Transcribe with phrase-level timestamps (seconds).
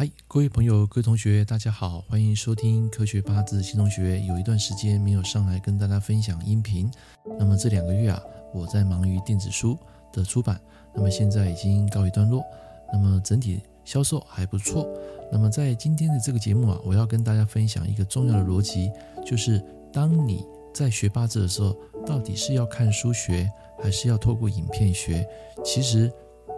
[0.00, 4.18] 嗨，各位朋友、各位同学，大家好，欢迎收听科学八字新同学。
[4.22, 6.90] 有一段时间没有上来跟大家分享音频，
[7.38, 8.18] 那么这两个月啊，
[8.54, 9.76] 我在忙于电子书
[10.10, 10.58] 的出版，
[10.94, 12.42] 那么现在已经告一段落，
[12.90, 14.88] 那么整体销售还不错。
[15.30, 18.90] 那么在今天的这个节目啊，我要跟大家分享一个重要的逻辑，
[19.22, 19.62] 就是
[19.92, 21.76] 当你在学八字的时候，
[22.06, 25.28] 到底是要看书学，还是要透过影片学？
[25.62, 26.10] 其实。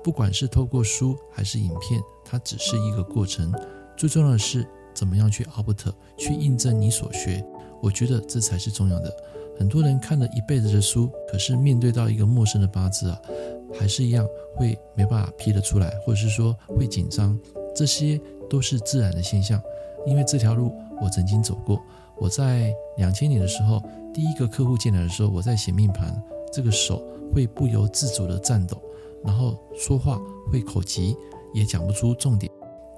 [0.00, 3.52] 不管是透过书还是影片，它只是一个过程。
[3.96, 7.42] 最重要的是怎么样去 output，去印证你所学。
[7.80, 9.16] 我觉得这才是重要的。
[9.58, 13.20] 很多人看了一辈子的书，可是面对到一个陌生的八字啊，
[13.78, 17.36] 还是一样会没办法批得出来，或者是说会紧张。
[17.74, 18.20] 这些
[18.50, 19.60] 都是自然的现象，
[20.06, 21.80] 因为这条路我曾经走过。
[22.16, 26.20] 我在两千年的时候，第一个客户进来的时候，我在写命盘，
[26.52, 28.80] 这个手会不由自主的颤抖。
[29.24, 30.20] 然后说话
[30.52, 31.16] 会口急，
[31.52, 32.50] 也讲不出重点。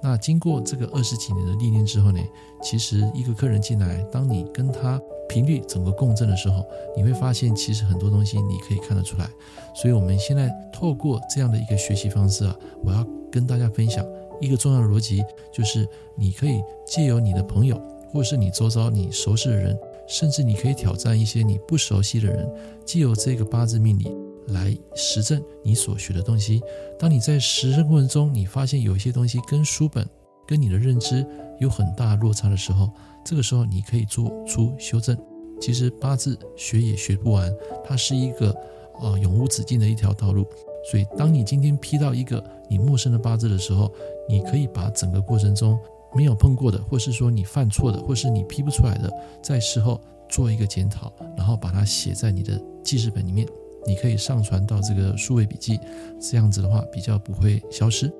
[0.03, 2.19] 那经过这个二十几年的历练之后呢，
[2.61, 6.65] 其实一个客人进来，当你跟他频率整个共振的时候，
[6.97, 9.29] 你会发现其实很多东西你可以看得出来。
[9.75, 14.03] 所以我们现在透过这样的一个学习方式啊，我要跟大家分享
[14.39, 15.23] 一个重要的逻辑，
[15.53, 17.79] 就是你可以借由你的朋友，
[18.11, 22.51] 或是你周遭你熟悉的人，甚至你可以挑战一些你不熟悉的人，
[22.83, 24.11] 借由这个八字命理。
[24.47, 26.61] 来实证你所学的东西。
[26.99, 30.07] 当你在实证过程中，你发现有一些东西跟书本、
[30.47, 31.25] 跟你的认知
[31.59, 32.89] 有很大落差的时候，
[33.25, 35.17] 这个时候你可以做出修正。
[35.59, 38.55] 其实八字学也学不完，它是一个
[38.99, 40.45] 呃永无止境的一条道路。
[40.89, 43.91] 所以，当你今天批到一个你陌生的八字的时候，
[44.27, 45.79] 你可以把整个过程中
[46.15, 49.07] 没有碰过的，或是说你犯错的，或是你批不出来的，
[49.43, 53.47] 在事后做一个检讨，然后把它写在你的记事本里面。
[53.85, 55.79] 你可以上传到这个数位笔记，
[56.19, 58.11] 这样子的话比较不会消失。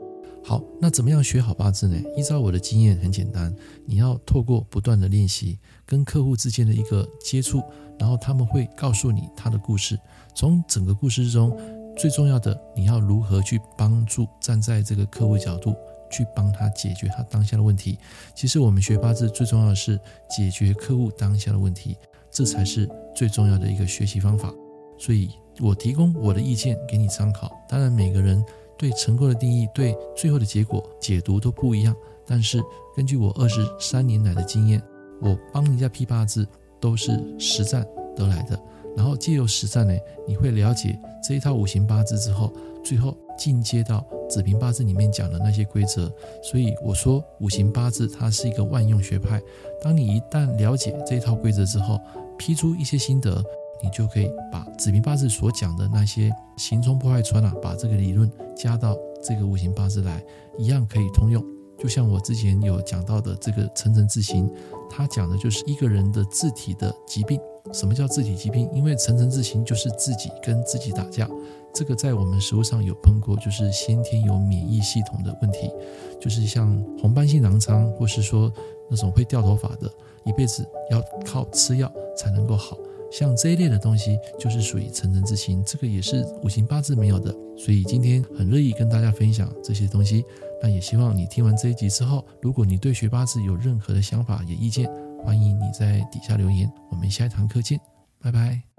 [0.44, 1.96] 好，那怎么样学好八字呢？
[2.18, 7.62] 依照我的经验很简单，你要透过不断的练习，跟客户之间的一个接触，
[8.00, 10.00] 然后他们会告诉你他的故事。
[10.34, 11.56] 从整个故事中，
[11.96, 15.76] 最重要的你要如何去帮助站在这个客户角度
[16.10, 18.00] 去帮他解决他当下的问题。
[18.34, 21.96] 其实我们学八字最重要的是解决客户当下的问题，
[22.32, 24.52] 这才是最重要的一个学习方法。
[24.98, 25.30] 所以。
[25.62, 28.44] 我提供我的意见给你参考，当然每个人
[28.78, 31.96] 对成功的定义、对最后的结果解读都不一样。
[32.26, 32.60] 但是
[32.96, 34.82] 根据我二十三年来的经验，
[35.22, 36.48] 我帮人家批八字
[36.80, 38.60] 都是实战得来的。
[38.98, 39.94] 然后借由实战呢，
[40.28, 42.52] 你会了解这一套五行八字之后，
[42.84, 46.12] 最后进阶到子平八字里面讲的那些规则。
[46.42, 49.40] 所以我说五行八字它是一个万用学派。
[49.82, 52.00] 当你一旦了解这一套规则之后，
[52.38, 53.44] 批出一些心得。
[53.84, 60.24] 你就可以把子平八字所讲的那些刑冲破坏穿啊，把这个理论加到这个五行八字来，
[60.58, 61.44] 一样可以通用。
[61.78, 64.48] 就像我之前有讲到的这个层层字形，
[64.90, 67.40] 它讲的就是一个人的自体的疾病。
[67.74, 68.70] 什么叫自体疾病？
[68.74, 71.28] 因为层层字形就是自己跟自己打架。
[71.74, 75.72] 这个在我们食物上有碰过，就是先天有免疫系统的问题，
[76.20, 76.68] 就是像
[77.00, 78.52] 红斑性狼疮，或是说
[78.90, 79.90] 那种会掉头发的，
[80.26, 82.78] 一辈子要靠吃药才能够好。
[83.12, 90.24] 像这一类的东西，就是属于成人之心，这个也是五行八字没有的，所以今天很乐意跟大家分享这些东西。
[90.64, 94.90] 那也希望你听完这一集之后，如果你对学八字有任何的想法、也意见，
[95.24, 96.72] 欢迎你在底下留言。
[96.90, 97.80] 我们下一堂课见，
[98.22, 98.71] 拜拜。